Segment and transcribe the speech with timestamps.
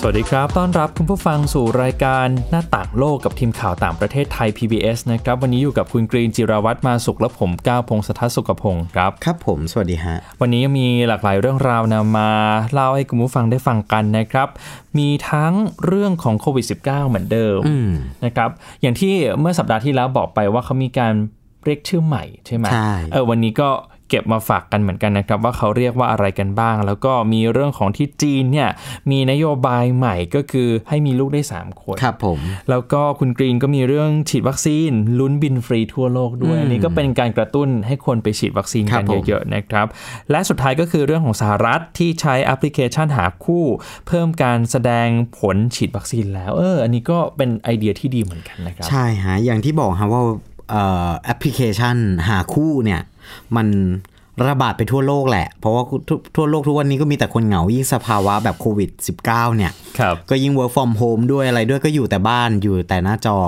[0.00, 12.30] สวัสดีครับ ต้อนรับคุณผู้ฟังสู่รายการหน้าต่างโลกกับทีมข่าวต่างประเทศไทย PBS นะครับ วันนี้อยู่กับคุณกรีนจิราวัตรมาสุขและผมก้าวพงศธรสุขพงศ์ครับ ครับผม สวัสดีฮะ วันนี้มีหลากหลายเรื่องราวนำมา
[12.72, 14.48] เล่าให้คุณผู้ฟังได้ฟังกันนะครับ
[14.98, 15.52] มีทั้ง
[15.86, 17.90] เรื่องของโควิด -19 เหมือนเดิมอืม
[18.24, 18.50] นะครับ
[18.82, 21.12] อย่างที่เมื่อสัปดาห์ที่แล้วบอกไปว่าเขามีการ
[21.64, 23.68] เรียกชื่อใหม่ใช่ไหมใช่เออวันนี้ก็
[24.08, 28.68] เก็บมาฝากกันเหมือนกันนะครับ ว่าเขาเรียกว่าอะไรกันบ้าง แล้วก็มีเรื่องของที่จีนเนี่ย
[29.10, 32.38] มีนโยบายใหม่ก็คือให้มีลูกได้ 3 คนครับผม
[32.70, 39.86] แล้วก็คุณกรีนก็มีเรื่องฉีดวัคซีนลุ้นบินฟรีทั่วโลกด้วยอืมอันนี้ก็เป็นการกระตุ้นให้คนไปฉีดวัคซีนครักันบผมเยอะๆนะครับ
[40.30, 43.64] และสุดท้ายก็คือเรื่องของสหรัฐที่ใช้แอปพลิเคชันหาคู่
[44.06, 50.22] เพิ่มการแสดงผลฉีดวัคซีนแล้วเอออันนี้ก็เป็นไอเดียที่ดีเหมือนกันนะครับ ใช่ฮะอย่างที่บอกฮะว่า
[50.70, 51.96] เอ่อแอปพลิเคชัน
[52.28, 53.00] หาคู่เนี่ย
[53.56, 53.68] มัน
[54.48, 58.90] ระบาดไปทั่วโลกแหละ เพราะว่าทุกทั่วโลกทุกวันนี้ก็มีแต่คนเหงา ยิ่งสภาวะแบบโควิด
[59.24, 63.38] -19 เนี่ยครับก็ยิ่ง work from home ด้วยอะไรด้วยก็อยู่แต่บ้านอยู่แต่หน้าจอ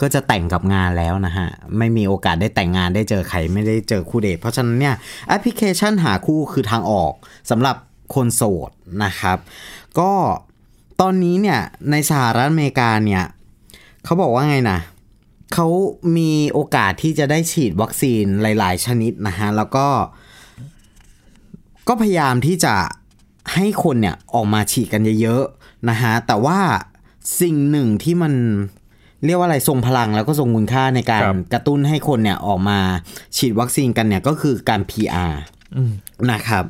[0.00, 4.94] ก็จะแต่งกับงานแล้วนะฮะ ไม่มีโอกาสได้แต่งงานได้เจอใครไม่ได้เจอคู่เดทเพราะฉะนั้นเนี่ย
[5.28, 7.12] แอปพลิเคชันหาคู่คือทางออก
[7.50, 7.76] สำหรับ
[8.14, 8.70] คนโสด
[9.04, 9.38] นะครับ
[9.98, 10.12] ก็
[11.00, 13.24] ตอนนี้เนี่ยในสหรัฐอเมริกาเนี่ย
[14.04, 14.80] เขาบอกว่าไงนะ
[15.54, 15.68] เขา
[16.16, 19.86] มีโอกาสที่จะได้ฉีดวัคซีนหลาย ๆ ชนิดนะฮะ แล้วก็
[21.88, 22.74] ก็พยายามที่จะ
[23.54, 26.58] ให้คนเนี่ยออกมาฉีดกันเยอะๆนะฮะ แต่ว่า
[27.40, 28.32] สิ่งหนึ่งที่มัน
[29.24, 32.78] เรียกว่าอะไรทรงพลังแล้วก็ทรงคุณค่าในการครับกระตุ้นให้คนเนี่ยออกมา
[33.36, 35.32] ฉีดวัคซีนกันเนี่ยก็คือการ PR
[35.76, 35.92] อืม
[36.30, 36.64] นะครับ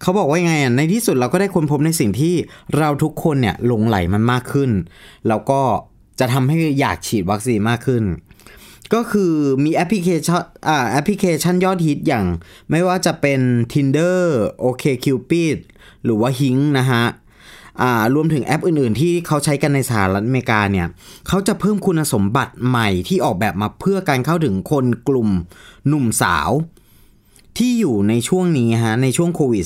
[0.00, 2.34] เขาบอกว่ายังไงอะในที่สุดเราก็ได้ค้นพบในสิ่งที่
[2.78, 4.70] เราทุกคนเนี่ยหลงใหลมันมากขึ้น
[5.28, 5.60] แล้วก็
[6.20, 8.04] จะทำให้อยากฉีดวัคซีนมากขึ้น
[8.94, 9.34] ก็คือ
[9.64, 12.24] มีแอปพลิเคชันอ่าแอปพลิเคชันยอดฮิตอย่าง
[12.70, 13.40] ไม่ว่าจะเป็น
[13.72, 14.20] Tinder
[14.64, 15.56] OkCupid
[16.04, 17.04] หรือว่า Hing นะฮะ
[17.80, 20.86] อ่ารวมถึงแอปอื่นๆ ที่เขาใช้กันในสหรัฐอเมริกาเนี่ย
[21.28, 25.28] เขาจะเพิ่มคุณสมบัติใหม่ที่ออกแบบมาเพื่อการเข้าถึงคนกลุ่ม
[25.88, 26.50] หนุ่มสาว
[27.58, 29.64] ที่อยู่ในช่วงนี้ฮะในช่วงโควิด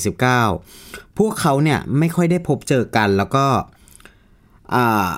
[0.57, 3.45] -19 พวกเขาเนี่ยไม่ค่อยได้พบเจอกันแล้วก็
[4.75, 5.11] อ่า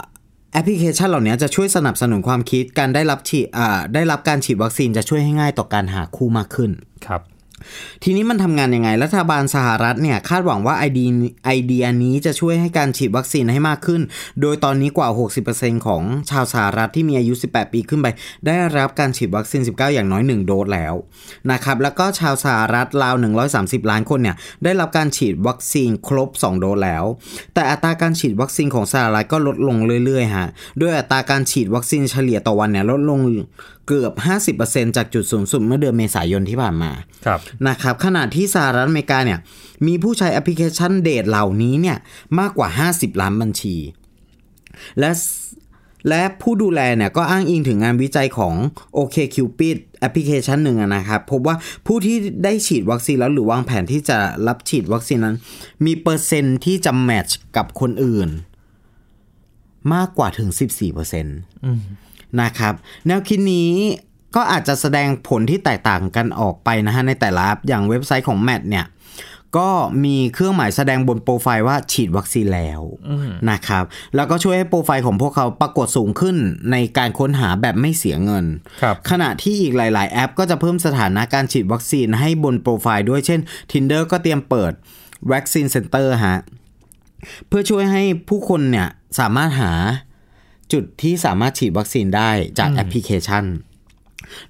[0.56, 3.46] แอปพลิเคชันเหล่านี้จะช่วยสนับสนุนความคิดการได้รับฉีด
[3.94, 6.72] ได้รับการฉีดวัคซีนจะช่วยให้ง่ายต่อการหาคู่มากขึ้น
[7.06, 7.22] ครับ
[8.04, 11.10] ทีนี้มันทำงานยังไง รัฐบาลสหรัฐเนี่ยคาดหวังว่าไอเดีย
[11.46, 14.02] ไอเดียนี้จะช่วยให้การฉีดวัคซีนให้มากขึ้น
[14.42, 15.10] โดยตอนนี้กว่า
[15.48, 18.08] 60%ของชาวสหรัฐที่มีอายุ 18 ปีขึ้นไป
[18.48, 20.94] ได้รับการฉีดวัคซีน 19 อย่างน้อย 1 โดสแล้ว
[21.52, 23.16] นะครับแล้วก็ชาวสหรัฐราว
[23.54, 27.04] 130 ล้านคนเนี่ยได้รับการฉีดวัคซีนครบ 2 โดสแล้ว
[27.54, 30.48] แต่อัตราการฉีดวัคซีนของสหรัฐก็ลดลงเรื่อยๆฮะ
[30.82, 33.20] ด้วยอัตราการฉีดวัคซีนเฉลี่ยต่อวันเนี่ยลดลง
[33.88, 34.14] เกือบ
[34.56, 36.92] 50%จากจุดสูงสุดเมื่อเดือนเมษายนที่ผ่านมา
[37.26, 39.40] ครับนะครับขณะที่สหรัฐอเมริกาเนี่ย
[39.88, 41.98] มีผู้ใช้แอปพลิเคชันเดทเหล่านี้เนี่ย
[42.40, 43.76] มากกว่า 50 ล้านบัญชี
[45.00, 45.12] และ
[46.10, 48.54] และผู้ดูแลเนี่ยก็อ้างอิงถึงงานวิจัยของ
[48.98, 51.56] OkCupid แอปพลิเคชันหนึ่งอะนะครับ พบว่า
[51.88, 55.36] ผู้ที่ได้ฉีดวัคซีนแล้วหรือวางแผนที่จะรับฉีดวัคซีนนั้น
[55.86, 58.30] มีเปอร์เซ็นต์ที่จะ match กับคนอื่น
[59.94, 62.05] มากกว่าถึง 14%
[62.42, 62.74] นะครับ
[63.08, 63.72] แนวคิดนี้
[64.36, 68.86] ก็อาจจะแสดงผลที่แตกต่างกันออกไปนะฮะในแต่ละแอปอย่างเว็บไซต์ของ Match เนี่ย
[69.58, 69.72] ก็
[70.06, 72.82] มีเครื่องหมายแสดงบนโปรไฟล์ว่าฉีดวัคซีนแล้ว
[73.52, 73.84] นะครับ
[74.16, 76.38] แล้วก็ช่วยให้โปรไฟล์ของพวกเขาปรากฏสูงขึ้น
[76.72, 78.46] ในการค้นหาแบบไม่เสียเงิน
[78.82, 83.40] ครับขณะที่อีกหลาย ๆ แอป ก็จะเพิ่มสถานะการฉีดวัคซีนให้บนโปรไฟล์ด้วยเช่น
[83.72, 84.72] Tinder ก็เตรียมเปิด
[85.32, 86.40] Vaccine Center ฮะ
[87.48, 88.88] เพื่อช่วยให้ผู้คนเนี่ย
[89.20, 89.72] สามารถหา
[90.74, 93.46] จุดที่สามารถฉีดวัคซีนได้จากแอปพลิเคชัน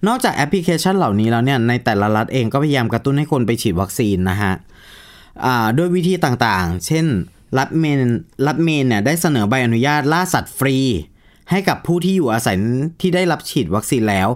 [0.08, 4.54] นอกจากแอปพลิเคชันเหล่านี้แล้วเนี่ยในแต่ละรัฐเองก็พยายามกระตุ้นให้คนไปฉีดวัคซีนนะฮะ
[5.46, 7.06] อ่าด้วยวิธีต่างๆ เช่น
[7.58, 8.00] รัฐเมน
[8.48, 10.78] รัฐเมนเนี่ยได้เสนอใบอนุญาตล่าสัตว์ฟรี
[11.52, 12.58] ให้กับผู้ที่อยู่อาศัย
[13.02, 14.28] ที่ได้รับฉีดวัคซีนแล้ว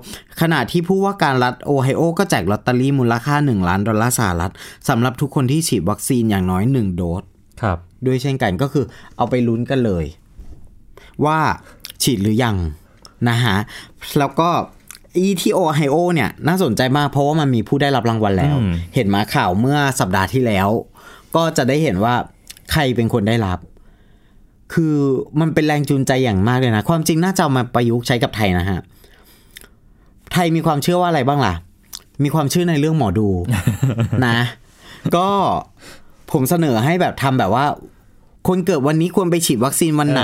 [0.41, 4.53] ขณะที่ผู้ว่าการรัฐโอไฮโอก็แจกลอตเตอรี่มูลค่า 1 ล้านดอลลาร์สหรัฐ
[4.89, 7.23] สำหรับทุกคนที่ฉีดวัคซีนอย่างน้อย 1 โดส
[7.61, 8.85] ครับด้วยเช่นกันก็คือ
[9.17, 10.05] เอาไปลุ้นกันเลย
[11.25, 11.39] ว่า
[12.03, 12.55] ฉีดหรือยัง
[13.29, 13.57] นะฮะ
[14.19, 14.49] แล้วก็
[15.15, 20.67] อีที่โอไฮโอเนี่ยน่าสนใจมากเพราะว่ามันมีผู้ได้รับรางวัลแล้วอืมเห็นมาข่าวเมื่อสัปดาห์ที่แล้ว
[21.35, 22.15] ก็จะได้เห็นว่า
[22.71, 23.59] ใครเป็นคนได้รับ
[24.73, 24.95] คือ
[25.39, 28.79] มันเป็นแรงจูงใจอย่างมากเลยนะ ความจริงน่าจะเอามาประยุกต์ใช้กับไทยนะฮะ
[30.33, 31.53] ไทยมีความเชื่อว่าอะไรบ้างล่ะ
[32.23, 33.27] มีความเชื่อในเรื่องหมอดู
[34.25, 34.37] นะ
[35.15, 35.27] ก็
[36.31, 37.65] ผมเสนอให้แบบทำแบบว่า
[38.47, 40.23] คนเกิดวันนี้ควรไปฉีดวัคซีนวันไหน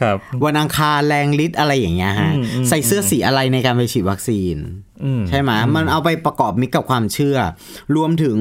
[0.00, 4.56] ครับ วันอังคารแรงฤทธิ์อะไรอย่างเงี้ยฮะอืมอืมใส่เสื้อสีอะไรในการไปฉีดวัคซีน
[5.04, 7.36] อืมใช่ไหมมันเอาไปประกอบมิตรกับความเชื่อ
[7.96, 8.36] รวมถึง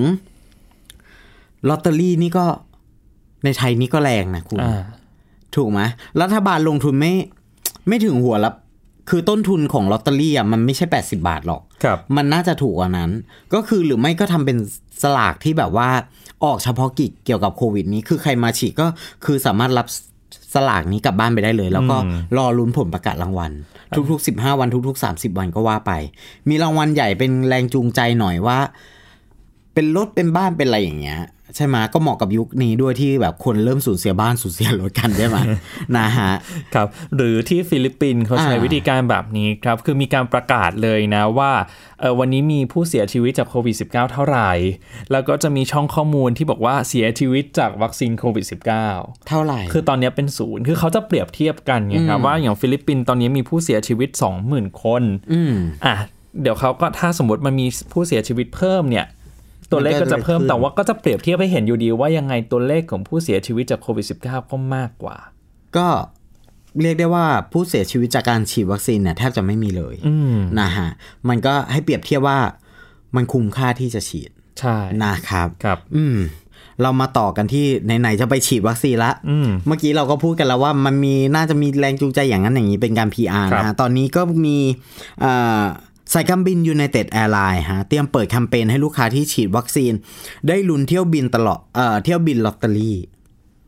[1.70, 2.46] ลอตเตอรี่นี่ก็
[3.44, 4.82] ในไทยนี่ก็แรงนะคุณอ่า
[5.56, 5.80] ถูกไหม
[6.22, 7.14] รัฐบาลลงทุนไม่
[7.88, 8.52] ไม่ถึงหัวละ
[9.10, 13.12] คือต้นทุนของลอตเตอรี่อะมันไม่ใช่ 80 บาทหรอก ครับมันน่าจะถูกกว่านั้น
[13.54, 14.58] ก็คือหรือไม่ก็ทำเป็น
[15.04, 15.90] สลากที่แบบว่า
[16.44, 18.88] ออกเฉพาะกิจเกี่ยวกับโควิดนี้ คือใครมาฉีดก็
[19.26, 19.88] คือสามารถรับ
[20.54, 23.52] สลากนี้กลับบ้านไปได้เลย แล้วก็อืมรอลุ้นผลประกาศรางวัล
[24.12, 25.92] ทุกๆ 15 วันทุกๆ 30 วันก็ว่าไป
[26.50, 28.60] มีรางวัลใหญ่เป็นแรงจูงใจหน่อยว่า
[29.78, 31.20] เป็นรถเป็นบ้านเป็นอะไรอย่างเงี้ย
[31.56, 35.38] ใช่ไหมก็เหมาะกับยุคนี้ด้วยที่แบบคนเริ่มสูญเสียบ้านสูญเสียรถกันใช่ไหม
[35.98, 36.32] นะฮะ
[36.74, 41.52] ครับหรือที่ฟิลิปปินส์เขาใช้อ่าวิธีการแบบนี้ครับคือมีการประกาศเลยนะว่า
[42.00, 44.52] เออวันนี้มีผู้เสียชีวิตจากโควิด -19 เท่าไหร่
[45.12, 48.46] แล้วก็จะมีช่องข้อมูลที่บอกว่าเสียชีวิตจากวัคซีนโควิด
[48.88, 54.10] -19 เท่าไหร่ คือตอนนี้เป็นศูนย์คือเขาจะเปรียบเทียบกันไงครับว่าอย่างฟิลิปปินส์ตอนนี้มีผู้เสียชีวิต
[54.48, 55.54] 20,000 คนอืม
[55.86, 55.96] อะ
[56.42, 59.06] เดี๋ยวเขาก็ถ้าสมมติมันมีผู้เสียชีวิตเพิ่มเนี่ย
[59.72, 65.18] ตัวเลขก็จะเพิ่มมันก็จะขึ้นแต่ว่าก็จะเปรียบเทียบให้เห็นอยู่ดีว่ายังไงตัวเลขของผู้เสียชีวิตจากโควิด -19 ก็มากกว่า
[65.78, 65.88] ก็
[66.82, 70.90] เรียกได้ว่าผู้เสียชีวิตจากการฉีดวัคซีนเนี่ยแทบจะไม่มีเลยอืมนะฮะ
[71.30, 72.40] มันก็ให้เปรียบเทียบว่า
[73.16, 76.18] มันคุ้มค่าที่จะฉีดใช่นะครับครับ อืม
[76.82, 77.66] เรามาต่อกันที่
[78.00, 84.58] ไหนๆจะไปฉีดวัคซีนละอืมเมื่อกี้เราก็พูดกันแล้วว่ามันมีน่าจะมีแรงจูงใจอย่างนั้นอย่างนี้เป็นการ PR ครับนะฮะตอนนี้ก็มี
[85.20, 85.64] เอ่อ
[86.14, 89.94] สายการบินยูไนเต็ดแอร์ไลน์ฮะเตรียมเปิดแคมเปญให้ลูกค้าที่ฉีดวัคซีน
[90.48, 92.98] ได้ลุ้นเที่ยวบินตลอดเอ่อเที่ยวบินลอตเตอรี่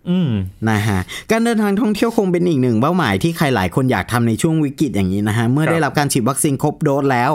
[0.10, 0.32] อืม
[0.70, 1.00] นะฮะ
[1.32, 7.32] การเดินทางท่องเที่ยวคงเป็นอีกหนึ่งเป้าหมายที่ใครหลายคนอยากทำในช่วงวิกฤตอย่างนี้นะฮะเมื่อครับได้รับการฉีดวัคซีนครบโดสแล้ว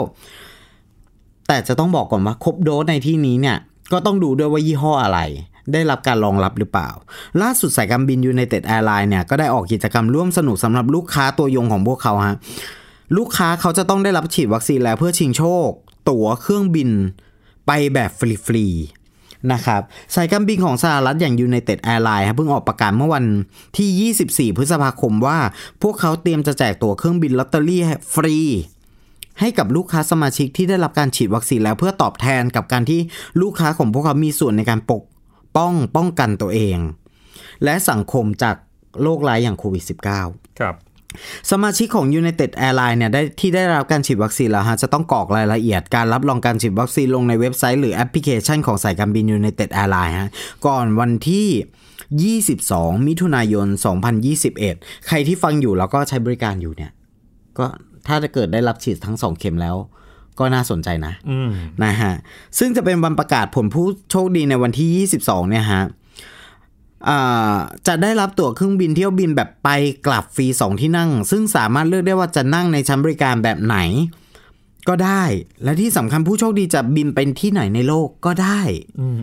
[1.47, 3.57] แต่จะต้องบอกก่อนว่าครบโดสในที่นี้เนี่ย
[3.91, 5.19] ก็ต้องดูด้วยว่ายี่ห้ออะไร
[5.73, 6.89] ได้รับการรองรับหรือเปล่า
[7.41, 12.35] ล่าสุดสายการบินยูไนเต็ดแอร์ไลน์เนี่ยก็ได้ออกกิจกรรมร่วมสนุกสำหรับลูกค้าตัวยงของพวกเขาฮะ
[13.17, 15.69] ลูกค้าเขาจะต้องได้รับฉีดวัคซีนแล้วเพื่อชิงโชค
[16.09, 16.89] ตั๋วเครื่องบิน
[17.67, 19.81] ไปแบบฟรีๆนะครับ
[20.15, 23.25] สายการบินของสหรัฐอย่าง United Airlines เพิ่งออกประกาศเมื่อวัน
[23.77, 25.39] ที่ 24 พฤษภาคมว่า
[25.81, 27.81] พวกเขาเตรียมจะแจกตั๋วเครื่องบินลอตเตอรี่
[28.13, 28.37] ฟรี
[29.39, 32.99] ให้กับลูกค้าสมาชิกที่ได้รับการฉีดวัคซีนแล้วเพื่อตอบแทนกับการที่
[33.41, 35.03] ลูกค้าของพวกเขามีส่วนในการปก
[35.57, 36.77] ป้องป้องกันตัวเอง
[37.63, 38.55] และสังคมจาก
[39.01, 39.83] โรคร้ายอย่างโควิด
[40.21, 40.75] -19 ครับ
[41.51, 50.29] สมาชิกของ United Airlines เนี่ยได้ที่ได้รับการฉีดวัคซีนแล้วฮะจะต้องกรอกรายละเอียดการรับรองการฉีดวัคซีนลงในเว็บไซต์หรือแอปพลิเคชันของสายการบิน United Airlines ฮะ
[50.67, 53.67] ก่อนวันที่ 22 มิถุนายน
[54.35, 56.91] 2021 ใครที่ฟังอยู่แล้วก็ใช้บริการอยู่เนี่ย
[57.57, 57.65] ก็
[58.07, 59.75] ถ้าจะเกิดได้รับฉีดทั้ง 2 เข็มแล้ว
[60.39, 61.49] ก็น่าสนใจนะอืม
[61.83, 62.13] นะฮะ
[62.59, 65.85] ซึ่งจะเป็นวันประกาศผลผู้โชคดีในวันที่ 22 เนี่ยฮะอ่า
[67.87, 69.69] จะได้รับตั๋วเครื่องบินเที่ยวบินแบบไป
[70.07, 73.77] กลับฟรี2ที่นั่ง ซึ่งสามารถเลือกได้ว่าจะนั่งในชั้นบริการแบบไหน
[74.87, 75.23] ก็ได้
[75.63, 78.59] และที่สำคัญผู้โชคดีจะบินเป็นที่ไหนในโลกก็ได้
[79.01, 79.21] อืม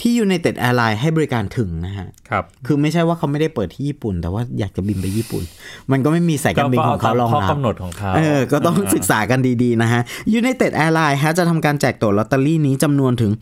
[0.00, 5.42] ที่ United Airlines ให้บริการถึงนะฮะ ครับ คือไม่ใช่ว่าเขาไม่ได้เปิดที่ญี่ปุ่น แต่ว่าอยากจะบินไปญี่ปุ่น
[5.90, 10.02] มันก็ไม่มีสายการบินของเขารองข้อรับกำหนดของเขา เออ ก็ต้องศึกษากันดีๆนะฮะ
[10.40, 13.32] United Airlines ฮะจะทำการแจกตั๋วลอตเตอรี่นี้จำนวนถึง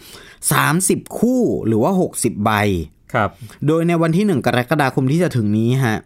[0.58, 2.50] 30 คู่หรือว่า 60 ใบ
[3.12, 3.30] ครับ
[3.66, 5.98] โดยในวันที่ 1 กรกฎาคมที่จะถึงนี้ฮะ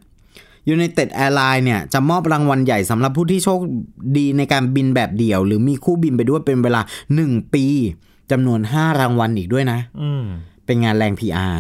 [0.75, 3.61] United Airlines เนี่ยจะมอบรางวัลใหญ่สำหรับผู้ที่โชค
[4.17, 6.81] ดีในการบินแบบเดี่ยว หรือมีคู่บินไปด้วยเป็นเวลา
[7.17, 7.65] 1 ปี
[8.31, 10.25] จำนวน 5 รางวัลอีกด้วยนะอืม
[10.67, 11.55] เป็นงานแรง PR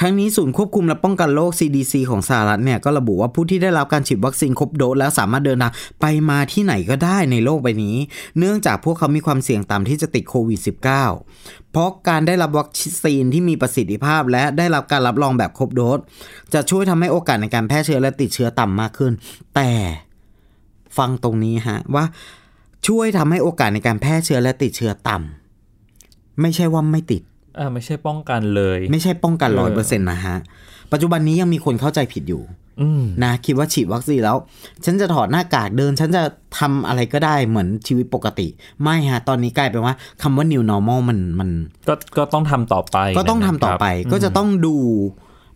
[0.00, 7.96] ทั้งนี้ศูนย์ควบคุมและป้องกันโรค CDC ของสหรัฐเนี่ยก็ระบุว่าผู้ที่ได้รับการฉีดวัคซีนครบโดสแล้วสามารถเดินทางไปมาที่ไหนก็ได้ในโลกใบนี้
[8.38, 10.60] เนื่องจากพวกเขามีความเสี่ยงต่ำที่จะติดโควิด
[11.16, 12.70] -19 เพราะการได้รับวัค
[13.04, 15.98] ซีนที่มีประสิทธิภาพ และได้รับการรับรองแบบครบโดส
[16.54, 19.12] จะช่วยทำให้โอกาสในการแพร่เชื้อและติดเชื้อต่ำมากขึ้น
[19.56, 19.70] แต่
[20.98, 22.04] ฟังตรงนี้ฮะว่า
[22.86, 27.22] ช่วยทำให้โอกาสในการแพร่เชื้อและติดเชื้อต่ำไม่ใช่ว่าไม่ติด
[27.58, 30.36] อ่าไม่ใช่ป้องกันเลย ไม่ใช่ป้องกันเอร้อยอเปอร์เซ็นต์นะฮะ
[30.92, 32.42] ปัจจุบันนี้ยังมีคนเข้าใจผิดอยู่
[32.82, 34.36] อืมนะคิดว่าฉีดวัคซีนแล้ว
[34.84, 36.22] ฉันจะถอดหน้ากากเดิน ฉันจะ
[36.58, 38.48] ทำอะไรก็ได้เหมือนชีวิตปกติ
[38.82, 41.50] ไม่ฮะ ตอนนี้กลายเป็นว่าคำว่า new normal มันมัน
[41.88, 44.76] ก็ก็ต้องทำต่อไป ก็ต้องทำต่อไปนะครับก็จะต้องดู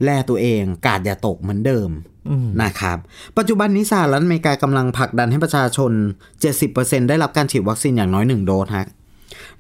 [0.04, 1.90] แลตัวเอง กาดอย่าตกเหมือนเดิม
[2.28, 2.99] อืมนะครับ
[3.38, 5.92] ปัจจุบันนี้สหรัฐอเมริกากำลังผลักดันให้ประชาชน
[6.50, 8.87] 70%ได้รับการฉีดวัคซีนอย่างน้อย1โดสฮะ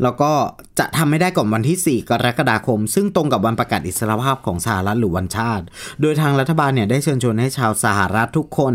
[0.02, 0.32] แล้วก็
[0.78, 5.64] จะทำให้ได้ก่อนวันที่ 4 กรกฎาคม ซึ่งตรงกับวันประกาศอิสรภาพของสหรัฐหรือวันชาติ
[6.00, 8.74] โดยทางรัฐบาลเนี่ยได้เชิญชวนให้ชาวสหรัฐทุกคน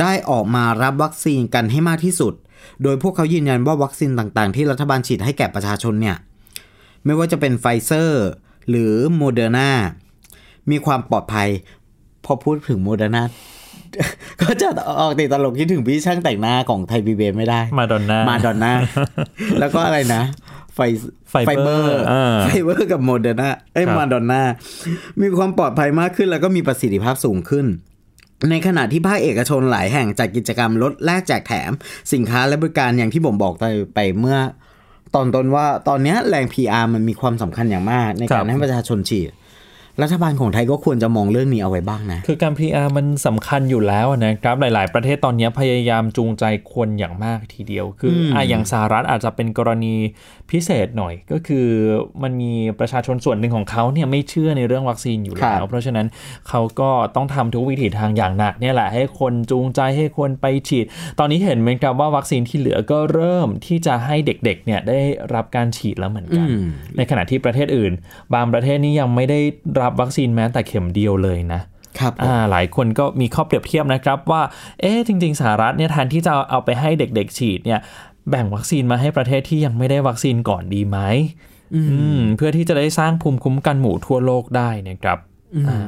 [0.00, 2.34] ได้ออกมารับวัคซีนกันให้มากที่สุด
[2.82, 6.16] โดยพวกเขายืนยันว่าวัคซีนต่างๆ ที่รัฐบาลฉีดให้แก่ประชาชนเนี่ย
[7.04, 8.26] ไม่ว่าจะเป็นไฟเซอร์
[8.68, 9.70] หรือโมเดอร์นา
[10.70, 11.48] มีความปลอดภัย
[12.24, 13.22] พอพูดถึงโมเดอร์นา
[14.40, 14.68] ก็จะ
[15.00, 18.72] ออกติดตลกคิดถึงพี่ช่างแต่งหน้าของไทยพีบีไม่ได้ มาดอนน่ามาดอนน่า
[19.60, 20.22] แล้วก็อะไรนะ
[20.74, 20.80] ไฟ
[21.30, 24.42] ไฟเบอร์ร์อ่าไฟเบอร์กับโมเดอร์นาเอ้ยครับมาดอนน่า
[25.20, 27.66] มีความปลอดภัยมากขึ้นแล้วก็มีประสิทธิภาพสูงขึ้น
[28.50, 31.70] ในขณะที่ภาคเอกชนหลายแห่งจัดกิจกรรมลดแลกแจกแถม
[32.12, 33.64] สินค้าและบริการอย่างที่ผมบอกไป
[33.94, 34.38] ไปเมื่อ
[35.14, 39.30] ตอนต้นว่าตอนเนี้ยแรง PR มันมีความสำคัญอย่างมากในครัการบให้ประชาชนฉีด
[40.02, 49.94] รัฐบาลของไทยก็ควรจะมองเรื่องนี้เอาไว้บ้างนะ คือการ PR มันสำคัญอยู่แล้วนะครับ หลาย ๆ ประเทศตอนนี้พยายามจูงใจคนอย่างมากทีเดียว คือออะอย่างสหรัฐอาจจะเป็นกรณี
[50.50, 51.66] พิเศษหน่อยก็คือ
[52.22, 56.06] มันมีประชาชนส่วนหนึ่งของเขาเนี่ยไม่เชื่อในเรื่องวัคซีนอยู่ครัแล้วบเพราะฉะนั้น
[56.48, 60.84] เขาก็ต้องทำทุกวิถีทางอย่างหนักเนี่ยแหละให้คนจูงใจให้คนไปฉีด
[61.18, 65.00] ตอนนี้เห็นไหมครับว่าวัคซีนที่เหลือก็เริ่มที่จะให้เด็กๆเนี่ยได้
[65.34, 66.62] รับการฉีดแล้วเหมือนกันอืม
[66.96, 67.92] ในขณะที่ประเทศอื่น
[68.34, 69.40] บางประเทศนี่ยังไม่ได้
[69.80, 71.62] รับวัคซีนแม้แต่เข็มเดียวเลยนะ
[71.98, 74.42] ครับผมอ่าหลายคนก็มีข้อเปรียบเทียบนะครับว่า
[74.80, 77.80] เอ๊ะจริง ๆสหรัฐเนี่ยแทนที่จะเอาไปให้เด็ก ๆ ฉีดเนี่ย
[78.30, 80.98] แบ่งวัคซีนมาให้ประเทศที่ยังไม่ได้วัคซีนก่อนดีไหม
[81.74, 81.80] อื
[82.18, 85.27] มเพื่อที่จะได้สร้างภูมิคุ้มกันหมู่ทั่วโลกได้นะครับอืม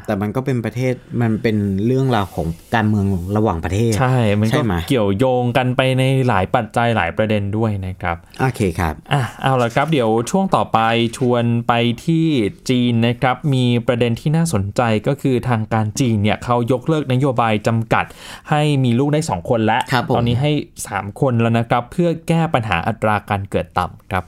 [0.07, 10.79] แต่มันก็เป็นประเทศมันเป็นเรื่องราวของการเมืองระหว่างประเทศ ใช่ มันก็ใช่ไหมเกี่ยวโยงกันไปในหลายปัจจัยหลายประเด็นด้วยนะครับ โอเคครับอะเอาละครับ เดี๋ยวช่วงต่อไป
[11.17, 11.73] ชวนไป
[12.05, 12.27] ที่
[12.71, 18.05] จีนนะครับ มีประเด็นที่น่าสนใจก็คือทางการจีนเนี่ยเขายกเลิกนโยบายจำกัด
[18.51, 20.53] ให้มีลูกได้ 2 คนแล้วครับผมตอนนี้ให้
[20.87, 24.25] 3 คนแล้วนะครับ เพื่อแก้ปัญหาอัตราการเกิดต่ำครับ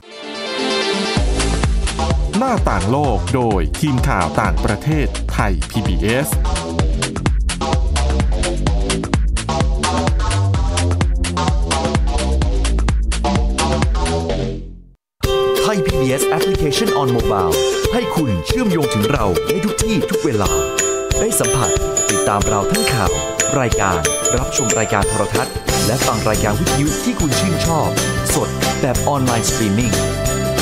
[2.39, 6.27] หน้าต่างโลกโดยทีมข่าวต่างประเทศไทย PBS
[15.61, 17.53] ไทย PBS Application on Mobile
[17.93, 20.51] ให้คุณเชื่อมโยงถึงเราในทุกที่ทุกเวลา
[21.19, 21.71] ได้สัมผัส
[22.11, 23.11] ติดตามเราทั้งข่าว
[23.59, 23.97] รายการ
[24.37, 25.53] รับชมรายการโทรทัศน์
[25.85, 27.87] และฟังรายการวิทยุที่คุณชื่นชอบ
[28.35, 28.49] สด
[28.81, 29.93] แบบออนไลน์สตรีมมิ่ง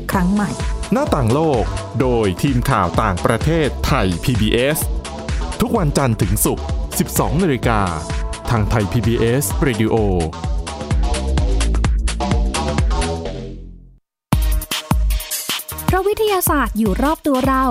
[0.11, 0.49] ครั้งใหม่
[0.91, 1.63] หน้าต่างโลก
[2.01, 4.77] โดยทีมข่าวต่างประเทศไทย PBS
[5.61, 6.65] ทุกวันจันทร์ถึงศุกร์
[7.05, 7.81] 12นาฬิกา
[8.49, 9.95] ทางไทย PBS Radio
[15.85, 17.65] เพราะวิทยาศาสตร์อยู่รอบตัวเรา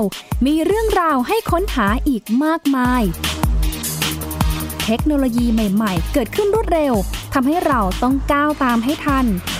[0.47, 3.03] มีเรื่องราวให้ค้นหาอีกมากมาย
[4.87, 6.95] เทคโนโลยีใหม่ ๆ เกิดขึ้นรวดเร็ว
[7.35, 9.27] ทำให้เราต้องก้าวตามให้ทัน
[9.59, 9.60] อ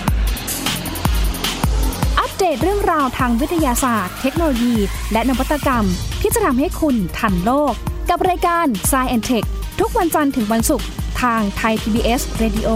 [2.51, 4.75] ดตเรื่องราวทางวิทยาศาสตร์ เทคโนโลยี
[5.11, 5.85] และนวัตกรรม
[6.21, 7.73] ที่จะทำให้คุณทันโลก
[8.09, 9.47] กับรายการ s c i e n t e c h
[9.79, 10.87] ทุกวันจันทร์ถึงวันศุกร์
[11.21, 12.69] ทางไทย PBS Radio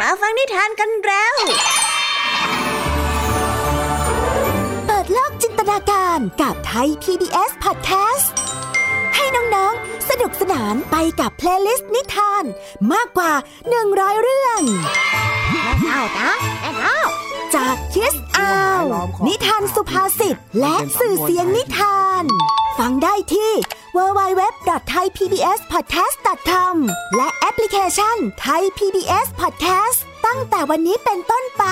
[0.00, 1.36] มาฟังนิทานกันแล้ว
[4.86, 8.43] เปิดโลกจินตนาการกับไทย PBS Podcast ให้
[10.14, 12.44] สนุกสนานไปกับเพลย์ลิสต์นิทาน
[12.92, 13.32] มากกว่า
[13.78, 14.60] 100 เรื่อง
[15.50, 16.30] แม่เท่านะ
[16.60, 16.98] แม่เท่า
[17.54, 18.82] จากคิสอาว
[19.26, 22.24] นิทานสุภาษิต และสื่อเสียงนิทาน
[22.78, 23.52] ฟังได้ที่
[23.96, 26.74] www.thaipbspodcast.com
[27.16, 28.16] และแอปพลิเคชัน
[28.46, 31.64] Thai PBS Podcast ตั้งแต่วันนี้เป็นต้นไป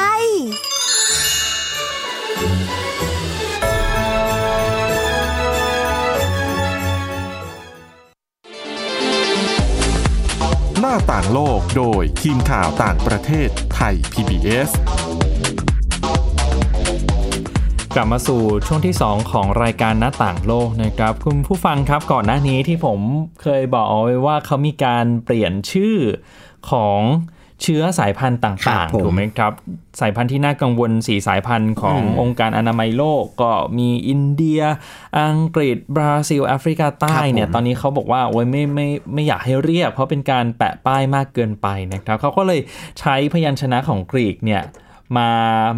[11.11, 14.71] ต่างโลกโดยทีมข่าวต่างประเทศไทย PBS
[17.95, 23.01] กลับมาสู่ช่วงที่ 2 ของรายการหน้าต่างโลกนะครับ คุณผู้ฟังครับก่อนหน้านี้ที่ผม
[23.43, 25.97] เคยบอกเอาไว้ว่าเขามีการเปลี่ยนชื่อ
[26.71, 27.01] ของ
[27.63, 29.53] เชื้อสายพันธุ์ครัต่างบผมๆถูกไหมครับ
[30.01, 34.61] สายพันธุ์ที่น่ากังวลสีสายพันธุ์ของอืมองค์การอนามัยโลกก็มีอินเดีย
[35.21, 42.61] อังกฤษ บราซิล แอฟริกาใต้ครับผมเนี่ย ตอนนี้เขาบอกว่าโอ้ยไม่ไม่ไม่อยากให้เรียก เพราะเป็นการแปะป้ายมากเกินไปนะครับ เขาก็เลย
[43.01, 44.63] ใช้พยัญชนะของกรีกเนี่ย
[45.17, 45.31] มา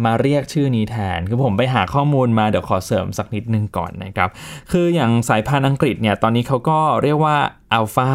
[0.05, 4.29] มาเรียกชื่อนี้แทน คือผมไปหาข้อมูลมาเดี๋ยวขอเสริมสักนิดนึงก่อนนะครับ
[4.71, 7.37] คืออย่างสายพันธุ์อังกฤษเนี่ยตอนนี้เขาก็เรียกว่า
[7.73, 8.11] อัลฟา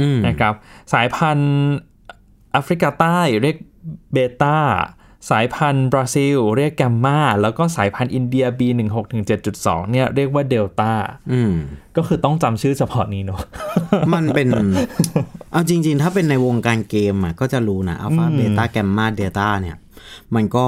[0.00, 0.54] อืมนะครับ
[0.92, 1.52] สายพันธุ์
[2.52, 3.56] แอฟริกาใต้เรียก
[4.12, 4.58] เบต้า
[5.30, 10.92] สายพันธุ์บราซิล เรียกแกมมาแล้วก็สายพันธุ์อินเดีย B.1.617.2 เนี่ยเรียกว่าเดลต้า
[11.32, 11.52] อืม
[11.96, 13.40] ก็คือต้องจำชื่อเฉพาะนี้เนาะ
[14.14, 14.48] มันเป็น
[15.52, 19.76] เอาจริง ๆ ถ้าเป็นในวงการเกมอะก็จะรู้นะอัลฟาอืมเบต้าแกมมาเดลต้าเนี่ย
[20.34, 20.66] มันก็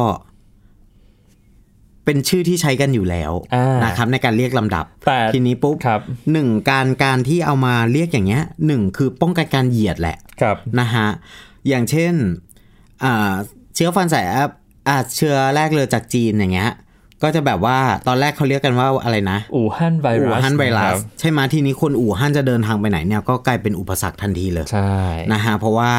[2.05, 6.01] เป็นชื่อที่ใช้กันอยู่แล้วอ่านนะครับ ในการเรียกลำดับแต่ทีนี้ปุ๊บครับ
[6.33, 11.09] หนึ่งการการที่เอามาเรียกอย่างเงี้ยหนึ่งคือป้องกันการเหยียดแหละครับนะฮะ
[11.69, 12.15] อย่างเช่น
[13.05, 13.33] อ่า
[13.75, 14.25] เชื้อฟันสาย
[14.89, 16.73] อ่าเชื้อแรกเลยจากจีนอย่างเงี้ย
[17.23, 17.77] ก็จะแบบว่า
[18.09, 24.93] ตอนแรกเขาเรียกกันว่าอะไรนะ อู่ฮั่นไวรัอู่สฮั่นไวรัะคสบใช่ไหมทีนี้คนอู่ฮั่นจะเดินทางไปไหนเนี่ยก็กลายเป็นอุปสรรคทันทีเลยใช่
[25.33, 25.91] นะฮะเพราะว่า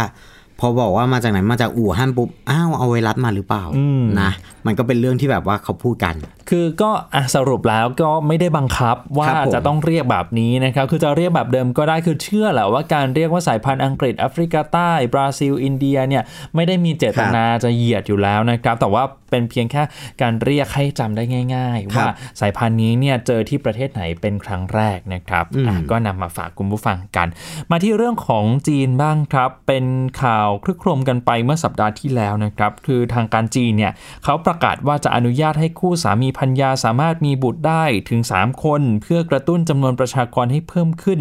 [0.60, 4.32] พอบอกว่ามาจากไหนมาจากอู่ฮั่นปุ๊บอ้าวเอาไวรัสมาหรือเปล่าอืมนะ
[4.66, 6.16] มันก็เป็นเรื่องที่แบบว่าเขาพูดกัน
[6.52, 16.24] คือก็อะสรุปแล้วก็ไม่ได้บังคับว่าครับผมจะต้องเรียกแบบนี้นะครับ คือจะเรียกแบบเดิมก็ได้คือเชื่อแหละว่าการเรียกว่าสายพันธุ์อังกฤษแอฟริกาใต้บราซิล อินเดียเนี่ย
[16.56, 19.84] ไม่ได้มีเจตนาจะเหยียดอยู่แล้วนะครับ แต่ว่าเป็นเพียงแค่
[20.22, 21.24] การเรียกให้จำได้
[21.56, 27.28] ง่ายๆครับว่าสายพันธุ์นี้เนี่ยเจอที่ประเทศไหนเป็นครั้งแรกนะครับอืมอะก็นำมาฝากคุณผู้ฟังกัน
[27.72, 29.86] มาที่เรื่องของจีนบ้างครับ เป็น
[30.22, 33.92] ข่าวคลึกโครมกันไปเมื่อสัปดาห์ที่แล้วนะครับ คือทางการจีนเนี่ย
[34.24, 41.20] เขาประกาศว่าจะอนุญาตให้คู่สามีพัญญาสามารถมีบุตรได้ถึง 3 คน เพื่อกระตุ้นจำนวนประชากรให้เพิ่มขึ้น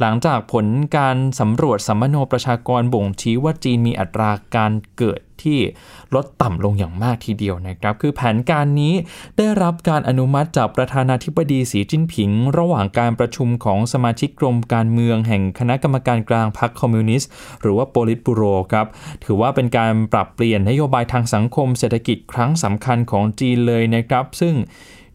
[0.00, 5.58] หลังจากผลการสำรวจสัมมโนประชากรบ่งชี้ว่าจีนมีอัตราการเกิด ที่
[6.14, 8.94] ลดต่ำลงอย่างมากทีเดียวนะครับ คือแผนการนี้
[9.38, 17.30] ได้รับการอนุมัติจากประธานาธิบดีสีจิ้นผิง ระหว่างการประชุมของสมาชิกกรมการเมืองแห่งคณะกรรมการกลางพรรคคอมมิวนิสต์
[17.62, 18.86] หรือว่าโปลิตบูโรครับ
[19.24, 24.54] ถือว่าเป็นการปรับเปลี่ยนนโยบายทางสังคมเศรษฐกิจครั้งสำคัญของจีนเลยนะครับ ซึ่ง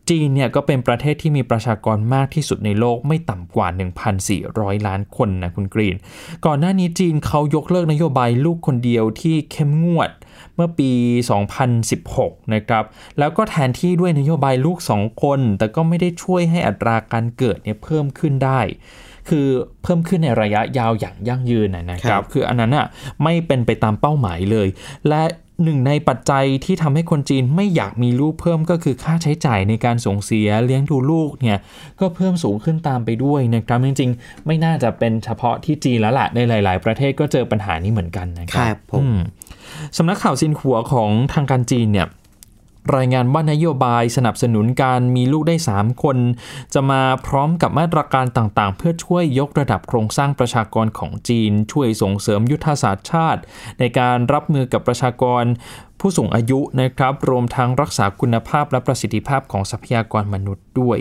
[0.10, 3.68] จีนเนี่ยก็เป็นประเทศที่มีประชากรมากที่สุดในโลกไม่ต่ำกว่า
[4.28, 5.96] 1,400 ล้านคนนะคุณกรีน
[6.46, 10.10] ก่อนหน้านี้จีนเขายกเลิกนโยบายลูกคนเดียวที่เข้มงวด
[10.56, 10.92] เมื่อปี
[11.72, 12.84] 2016 นะครับ
[13.20, 18.60] แล้วก็แทนที่ด้วยนโยบายลูก 2 คน แต่ก็ไม่ได้ช่วยให้อัตราการเกิดเนี่ยเพิ่มขึ้นได้
[19.30, 19.48] คือ
[19.84, 22.86] เพิ่มขึ้นในระยะยาวอย่างยั่งยืนนะนะคครัรับบคืออันนั้นอะ
[23.24, 24.68] ไม่เป็นไปตามเป้าหมายเลย
[25.08, 25.22] และ
[25.64, 31.60] หนึ่งในปัจจัยที่ทำให้คนจีนไม่อยากมีลูกเพิ่มก็คือค่าใช้จ่ายในการส่งเสียเลี้ยงดูลูกเนี่ย
[32.00, 39.18] ก็เพิ่มสูงขึ้นตามไปด้วยนะครับจริงๆ ไม่น่าจะเป็นเฉพาะที่จีนแล้วล่ะในหลาย ๆ ประเทศก็เจอปัญหานี้เหมือนกันนะครัครับผมอืม
[39.98, 42.08] สำนักข่าวซินหัวของทางการจีนเนี่ย
[42.96, 46.18] รายงานว่านโยบายสนับสนุนการมีลูกได้ 3 คน
[46.74, 53.42] จะมาพร้อมกับมาตรการต่างๆ เพื่อช่วยยกระดับโครงสร้างประชากรของจีน ช่วยส่งเสริมยุทธศาสตร์ชาติ
[53.80, 55.44] ในการรับมือกับประชากร
[56.00, 60.98] ผู้สูงอายุนะครับ รวมทั้งรักษาคุณภาพและประสิทธิภาพของทรัพยากรมนุษย์ด้วย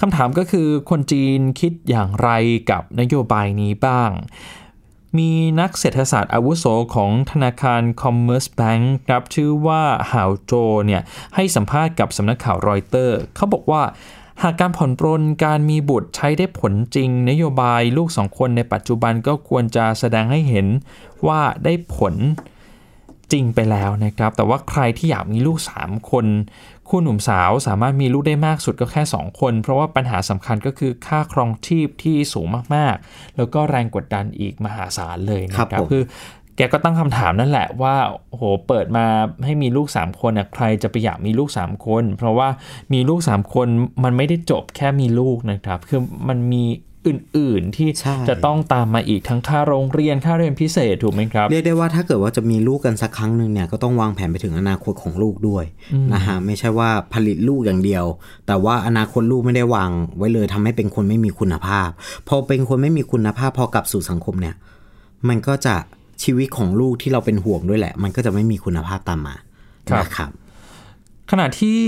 [0.00, 2.30] คำถามก็คือคนจีนคิดอย่างไร
[2.70, 4.10] กับนโยบายนี้บ้าง
[5.18, 10.52] มีนักเศรษฐศาสตร์อาวุโสของธนาคาร Commerce Bank ครับชื่อว่าหาวโจ
[10.86, 11.02] เนี่ย
[11.34, 13.82] ให้สัมภาษณ์กับสำนักข่าวรอยเตอร์เขาบอกว่า
[14.42, 20.66] หากการผ่อนปรนการมีบุตรใช้ได้ผลจริง นโยบายลูกสองคนในปัจจุบันก็ควรจะแสดงให้เห็น
[21.26, 22.14] ว่าได้ผล
[23.32, 26.26] จริงไปแล้วนะครับ แต่ว่าใครที่อยากมีลูก 3 คน
[26.88, 36.04] คู่หนุ่มสาวสามารถมีลูกได้มากสุดก็แค่ 2 คน เพราะว่าปัญหาสำคัญก็คือค่าครองชีพที่สูงมากๆ แล้วก็แรงกดดันอีกมหาศาลเลยนะคครัรับบผมคือ
[36.56, 37.96] แกก็ตั้งคำถามนั่นแหละว่า
[38.28, 39.06] โอ้โหเปิดมา
[39.44, 42.48] ให้มีลูก 3 คนน่ะใครจะไปอยากมีลูก 3 คน เพราะว่า
[42.92, 43.66] มีลูก 3 คน
[44.04, 46.64] มันไม่ได้จบแค่มีลูกนะครับ คือมันมี
[47.06, 55.64] อื่น ๆ ที่ใช่จะต้องตามมาอีกทั้งค่าโรงเรียนค่าเรียนพิเศษถูกไหมครับเรียกได้ว่าถ้าเกิดว่าจะมีลูกกันสักครั้งหนึ่งเนี่ยก็ต้องวางแผนไปถึงอนาคตของลูกด้วย
[56.14, 58.04] นะฮะไม่ใช่ว่าผลิตลูกอย่างเดียว
[58.46, 61.88] แต่ว่าอนาคตลูกไม่ได้วางไว้เลยทำให้เป็นคนไม่มีคุณภาพ
[62.28, 64.54] พอเป็นคนไม่มีคุณภาพพอกลับสู่สังคมเนี่ย
[65.28, 65.76] มันก็จะ
[66.22, 69.34] ชีวิตของลูกที่เราเป็นห่วงด้วยแหละ มันก็จะไม่มีคุณภาพตามมา
[69.90, 70.30] ครับนะครับ
[71.30, 71.80] ขณะที่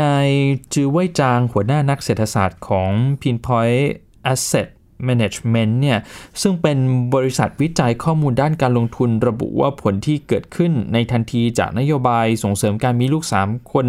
[0.00, 0.28] นาย
[0.74, 3.82] จือเว่ยจางหัวหน้านักเศรษฐศาสตร์ของ Pinpoint
[4.32, 4.68] Asset
[5.08, 5.98] Management เนี่ย
[6.42, 6.78] ซึ่งเป็น
[7.14, 13.86] บริษัทวิจัยข้อมูลด้านการลงทุนระบุว่าผลที่เกิดขึ้นในทันทีจากนโยบายส่งเสริมการมีลูก 3 คน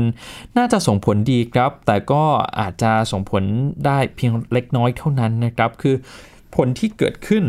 [0.57, 2.23] น่าจะส่งผลดีครับ แต่ก็
[2.59, 3.43] อาจจะส่งผล
[3.85, 5.95] ได้เพียงเล็กน้อยเท่านั้นนะครับ คือ
[6.55, 7.43] ผลที่เกิดขึ้น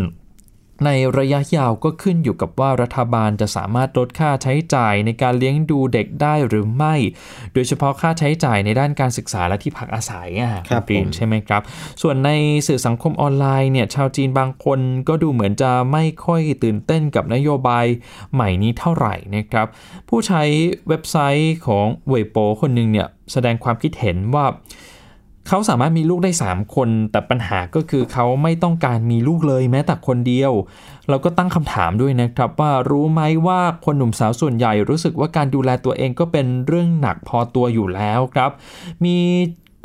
[0.84, 6.94] ในระยะยาวก็ขึ้นอยู่กับว่ารัฐบาลจะสามารถลดค่าใช้จ่ายในการเลี้ยงดูเด็กได้หรือไม่
[7.52, 11.62] โดยเฉพาะค่าใช้จ่ายในด้านการศึกษาและที่พักอาศัยอะครับณกรีนผมใช่ไหมครับ
[12.02, 12.30] ส่วนใน
[12.66, 17.86] สื่อสังคมออนไลน์เนี่ยชาวจีนบางคนก็ดูเหมือนจะไม่ค่อยตื่นเต้นกับนโยบาย
[18.34, 19.66] ใหม่นี้เท่าไหร่นะครับ
[20.08, 20.42] ผู้ใช้
[20.88, 24.46] เว็บไซต์ของเวยโปคนหนึ่งเนี่ยแสดงความคิดเห็นว่า
[25.52, 30.52] เขาสามารถมีลูกได้ 3 คน แต่ปัญหาก็คือเขาไม่ต้องการมีลูกเลยแม้แต่คนเดียว
[31.08, 38.50] เราก็ตั้งคำถามด้วยนะครับว่ารู้ไหมว่าคนหนุ่มสาวส่วนใหญ่รู้สึกว่าการดูแลตัวเองก็เป็นเรื่องหนักพอตัวอยู่แล้วครับ
[39.04, 39.16] มี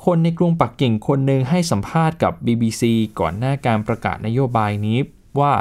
[0.05, 2.83] คนในกรุงปักกิ่งคนหนึ่งให้สัมภาษณ์กับ BBC
[3.19, 4.97] ก่อนหน้าการประกาศนโยบายนี้
[5.39, 5.53] ว่า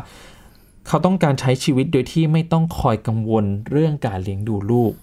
[0.87, 4.95] เขาต้องการใช้ชีวิตโดยที่ไม่ต้องคอยกังวลเรื่องการเลี้ยงดูลูก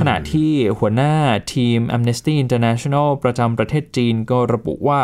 [0.00, 1.12] ขณะที่หัวหน้า
[1.54, 5.00] ทีม Amnesty International ประจำประเทศจีนก็ระบุว่า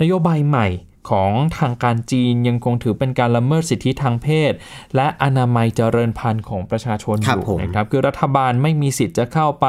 [0.00, 0.68] นโยบายใหม่
[1.10, 4.52] ของทางการจีนยังคงถือเป็นการละเมิดสิทธิทางเพศ
[4.96, 9.66] และอนามัยเจริญพันธุ์ของประชาชนอครับยู่ผมนะครับคือรัฐบาลไม่มีสิทธิ์จะเข้าไป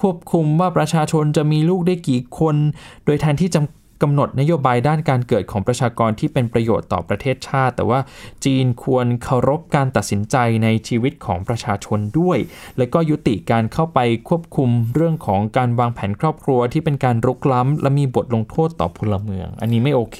[0.00, 2.56] ควบคุมว่าประชาชนจะมีลูกได้กี่คน
[3.04, 3.60] โดยแทนที่จะ
[4.02, 8.00] กำหนดนโยบายด้านการเกิดของประชากรที่เป็นประโยชน์ต่อประเทศชาติ แต่ว่า
[8.44, 12.38] จีนควรเคารพการตัดสินใจในชีวิตของประชาชนด้วย
[12.78, 20.18] และก็ยุติการเข้าไปควบคุมเรื่องของการวางแผนครอบครัวที่เป็นการรุกล้ำและมีบทลงโทษต่อพลเมือง อันนี้ไม่โอเค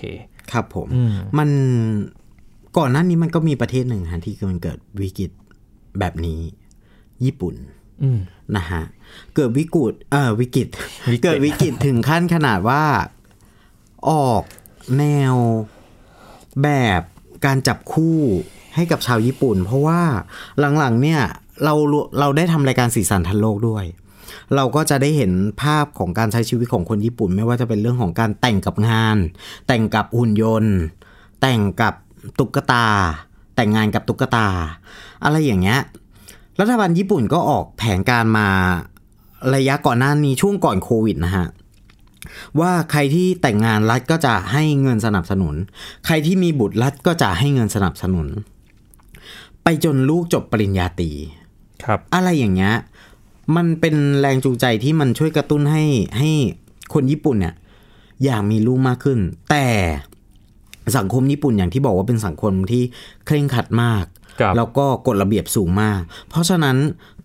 [0.53, 1.49] ครับผมอืมมัน
[2.77, 5.31] ก่อนหน้านี้มันก็มีประเทศหนึ่งฮะที่มันเกิดวิกฤต
[5.99, 6.41] แบบนี้
[7.25, 7.55] ญี่ปุ่น
[8.03, 8.21] อืม
[8.57, 8.83] นะฮะ
[9.35, 10.69] เกิดวิกฤตเออวิกฤต
[11.13, 12.83] วิกฤตเกิดวิกฤตถึงขั้นขนาดว่า
[14.11, 14.43] ออก
[14.99, 15.35] แนว
[16.63, 17.01] แบบ
[17.45, 18.19] การจับคู่
[18.75, 20.01] ให้กับชาวญี่ปุ่น เพราะว่า
[20.79, 21.21] หลังๆเนี่ย
[21.65, 21.75] เรา
[22.21, 23.85] เราได้ทำรายการสีสันทันโลกด้วย
[24.55, 29.17] เราก็จะได้เห็นภาพของการใช้ชีวิตของคนญี่ปุ่น ไม่ว่าจะเป็นเรื่องของการแต่งกับงาน
[29.67, 30.77] แต่งกับหุ่นยนต์
[31.41, 31.95] แต่งกับ
[32.39, 32.87] ตุ๊กตา
[33.57, 34.49] แต่งงานกับตุ๊กตา
[35.25, 35.81] อะไรอย่างเงี้ย
[36.61, 38.49] รัฐบาลญี่ปุ่นก็ออกแผนการมา
[39.55, 41.47] ระยะก่อนหน้านี้ช่วงก่อนโควิดนะฮะ
[42.61, 45.55] ว่าใครที่แต่งงานรัฐก็จะให้เงินสนับสนุน
[46.07, 48.27] ใครที่มีบุตรรัฐก็จะให้เงินสนับสนุน
[49.63, 51.11] ไปจนลูกจบปริญญาตรี
[51.85, 52.75] ครับ อะไรอย่างเงี้ย
[53.57, 55.85] มันเป็นแรงจูงใจที่มันช่วยกระตุ้นให้
[56.19, 56.31] ให้
[56.95, 57.55] คนญี่ปุ่นเนี่ย
[58.25, 59.19] อยากมีลูกมากขึ้น
[59.51, 59.67] แต่
[60.97, 62.83] สังคมญี่ปุ่นอย่างที่บอกว่าเป็นสังคมที่
[63.27, 64.15] เคร่งครัดมากครับ
[64.57, 66.77] แล้วก็กฎระเบียบสูงมาก เพราะฉะนั้น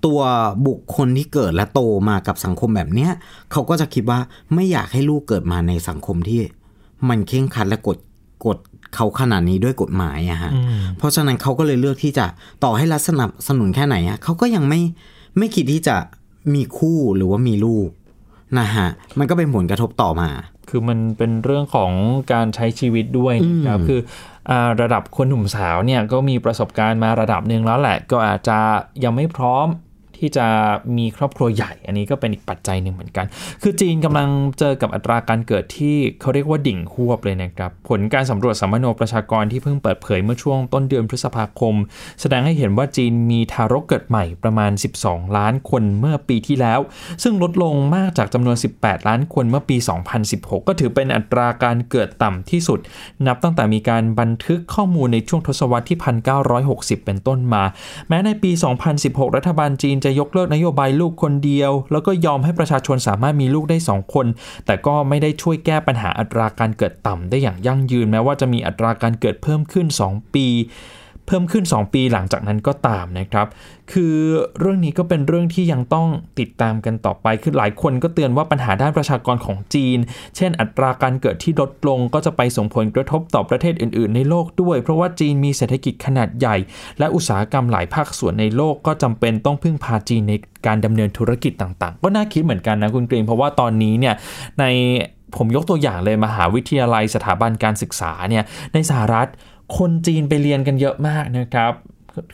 [0.06, 0.20] ตัว
[0.68, 3.12] บุคคลที่เกิดและโตมากับสังคมแบบเนี้ย
[3.52, 4.20] เขาก็จะคิดว่า
[4.54, 6.42] ไม่อยากให้ลูกเกิดมาในสังคมที่
[7.10, 7.98] มันเคร่งครัดและกฎ
[8.46, 8.58] กฎ
[8.96, 12.26] เขาขนาดนี้ด้วยกฎหมายอะฮะอืมเพราะฉะนั้นเขาก็เลยเลือกที่จะ
[12.64, 14.82] ต่อให้รัฐสนับสนุนแค่ไหนอะเขาก็ยังไม่
[15.38, 15.96] ไม่คิดที่จะ
[16.54, 17.90] มีคู่หรือว่ามีลูก
[18.60, 18.88] นะฮะ
[19.20, 20.30] มันก็เป็นผลกระทบต่อมา
[20.70, 21.92] คือมันเป็นเรื่องของ
[22.34, 24.31] การใช้ชีวิตด้วยนะครับอืมคืออ่า
[24.82, 28.60] ระดับคนหนุ่มสาวเนี่ยก็มีประสบการณ์มาระดับหนึ่งแล้วแหละ ก็อาจจะ
[29.04, 29.68] ยังไม่พร้อม
[30.22, 30.46] ที่จะ
[30.98, 33.26] มีครอบครัวใหญ่ อันนี้ก็เป็นอีกปัจจัยหนึ่งเหมือนกัน
[33.62, 34.30] คือจีนกำลัง
[34.60, 41.76] เจอกับอัตราการเกิดที่เขาเรียกว่าดิ่งหวบเลยนะครับ ผลการสำรวจสัมมโนประชากรที่เพิ่งเปิดเผยเมื่อช่วงต้นเดือนพฤษภาคม
[42.22, 44.72] แสดงให้เห็นว่าจีนมีทารกเกิดใหม่ประมาณ
[45.04, 46.80] 12 ล้านคนเมื่อปีที่แล้ว
[47.24, 49.78] ซึ่งลดลงมากจากจำนวน 18 ล้านคนเมื่อปี
[50.22, 52.80] 2016 ก็ถือเป็นอัตราการเกิดต่ำที่สุด
[53.28, 56.00] นับตั้งแต่มีการบันทึกข้อมูลในช่วงทศวรรษที่
[56.52, 57.64] 1960 เป็นต้นมา
[58.08, 58.52] แม้ในปี
[58.94, 64.26] 2016 รัฐบาลจีนจะยกเลิกนโยบายลูกคนเดียว แล้วก็ยอมให้ประชาชนสามารถมีลูกได้ 2 คน
[64.66, 70.48] แต่ก็ไม่ได้ช่วยแก้ปัญหาอัตราการเกิดต่ำได้อย่างยั่งยืน แม้ว่าจะมีอัตราการเกิดเพิ่มขึ้น 2 ปี
[71.32, 73.48] พิ่มขึ้น 2 ปีหลังจากนั้นก็ตามนะครับ
[73.94, 74.16] คือ
[74.60, 76.08] เรื่องนี้ก็เป็นเรื่องที่ยังต้อง
[76.40, 79.98] ติดตามกันต่อไป คือหลายคนก็เตือนว่าปัญหาด้านประชากรของจีน
[80.36, 86.56] เช่น อัตราการเกิดที่ลดลงก็จะไปส่งผลกระทบต่อประเทศอื่น ๆ ในโลกด้วย เพราะว่าจีนมีเศรษฐกิจขนาดใหญ่
[87.00, 90.34] และอุตสาหกรรมหลายภาคส่วนในโลกก็จำเป็นต้องพึ่งพาจีนใน
[90.68, 94.16] การดำเนินธุรกิจต่างๆ ก็น่าคิดเหมือนกันนะคุณเกรีนเพราะว่าตอนนี้เนี่ย
[94.60, 94.64] ใน
[95.38, 99.28] ผมยกตัวอย่างเลยมหาวิทยาลัยสถาบันการศึกษาเนี่ยในสหรัฐ
[99.78, 101.74] คนจีนไปเรียนกันเยอะมากนะครับ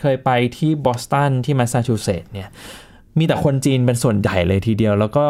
[0.02, 2.50] เคยไปที่บอสตันที่แมสซาชูเซตส์เนี่ย
[3.18, 5.26] มีแต่คนจีนเป็นส่วนใหญ่เลยทีเดียว แล้วก็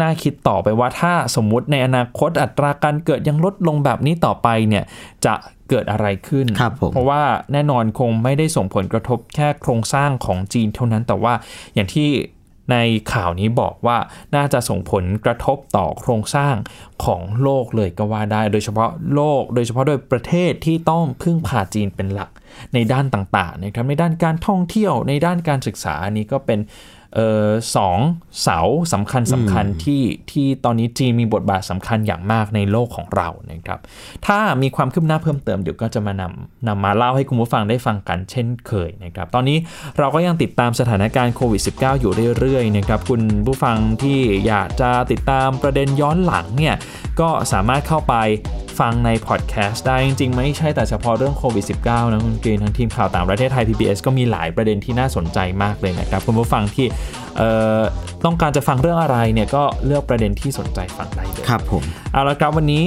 [0.00, 4.84] น่าคิดต่อไปว่าถ้าสมมุติในอนาคตอัตราการเกิดยังลดลงแบบนี้ต่อไปเนี่ย
[5.26, 5.34] จะ
[5.68, 11.34] เกิดอะไรขึ้นครับผมเพราะว่าแน่นอนคงไม่ได้ส่งผลกระทบแค่โครงสร้างของจีนเท่านั้นแต่ว่า
[11.74, 12.08] อย่างที่
[12.70, 12.76] ใน
[13.12, 13.98] ข่าวนี้บอกว่า
[14.34, 16.54] น่าจะส่งผลกระทบต่อโครงสร้าง
[17.04, 22.30] ของโลกเลยก็ว่าได้ โดยเฉพาะโลก โดยเฉพาะโดยประเทศที่ต้องพึ่งพาจีนเป็นหลัก
[22.74, 26.58] ในด้านต่างๆนะครับในด้านการท่องเที่ยวในด้านการศึกษาอันนี้ก็เป็น
[27.18, 27.98] ออสอง
[28.42, 28.58] เสา
[28.92, 33.78] สำคัญสำคัญที่ที่ตอนนี้จีนมีบทบาทสำคัญอย่างมากในโลกของเรานะครับ
[34.26, 39.58] ถ้ามีความคืบหน้าเพิ่มเติมเดี๋ยวก็จะมานำนำมาเล่าให้คุณผู้ฟังได้ฟังกันเช่นเคยนะครับ ตอนนี้
[39.98, 46.74] เราก็ยังติดตามสถานการณ์โควิด -19 อยู่เรื่อยๆนะครับ คุณผู้ฟังที่อยากจะติดตามประเด็นย้อนหลังเนี่ย
[47.20, 48.14] ก็สามารถเข้าไป
[48.78, 56.86] ฟังในพอดแคสต์ได้จริงๆ ไม่ใช่แต่เฉพาะเรื่องโควิด -19 นะคุณกรีนทั้งทีมข่าวต่างประเทศไทย PBS ก็มีหลายประเด็นที่น่าสนใจมากเลยนะครับ คุณผู้ฟังที่
[57.36, 57.80] เอ่อ
[58.24, 62.84] ต้องการจะฟังเรื่องอะไรเนี่ยก็เลือกประเด็นที่สนใจฟังได้เลยครับผมเอาละครับวันนี้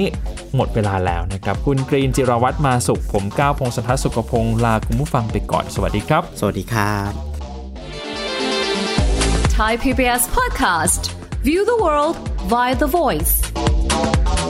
[0.56, 7.10] หมดเวลาแล้วนะครับ คุณกรีนจิรวัตรมาสุขผมก้าวพงศธรสุขพงศ์ลาคุณผู้ฟังไปก่อนสวัสดีครับ สวัสดีครับ
[9.58, 11.02] Thai PBS podcast.
[11.44, 12.16] View the world
[12.52, 13.41] via the voice.
[13.62, 14.41] Música